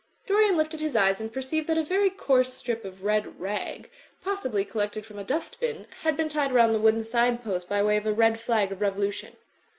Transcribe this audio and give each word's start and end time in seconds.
Dorian 0.25 0.57
lifted 0.57 0.79
his 0.79 0.95
eyes 0.95 1.21
and 1.21 1.31
perceived 1.31 1.67
that 1.67 1.77
a 1.77 1.83
very 1.83 2.09
coarse 2.09 2.51
strip 2.55 2.83
of 2.85 3.03
red 3.03 3.39
rag, 3.39 3.87
possibly 4.23 4.65
collected 4.65 5.05
from 5.05 5.19
a 5.19 5.23
dust 5.23 5.59
bin, 5.59 5.85
had 6.01 6.17
been 6.17 6.27
tied 6.27 6.51
round 6.51 6.73
the 6.73 6.79
wooden 6.81 7.03
sign 7.03 7.37
post 7.37 7.69
by 7.69 7.83
way 7.83 7.97
of 7.97 8.07
a 8.07 8.11
red 8.11 8.39
flag 8.39 8.71
of 8.71 8.81
revolution. 8.81 9.35